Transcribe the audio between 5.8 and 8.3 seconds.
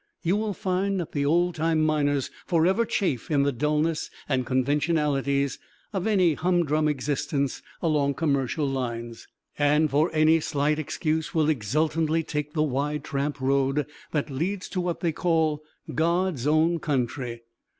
of any humdrum existence along